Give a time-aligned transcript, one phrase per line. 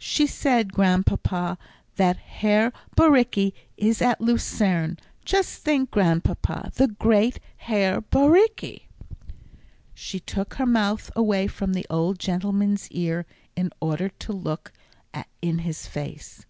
[0.00, 1.58] "She said, Grandpapa,
[1.96, 8.84] that Herr Bauricke is at Lucerne; just think, Grandpapa, the great Herr Bauricke!"
[9.92, 13.26] She took her mouth away from the old gentleman's ear
[13.56, 14.72] in order to look
[15.42, 16.46] in his face.